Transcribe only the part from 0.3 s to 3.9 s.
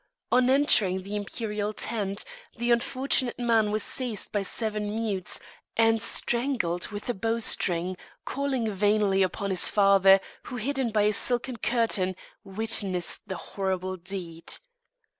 On entering the imperial tent, the unfortunate man was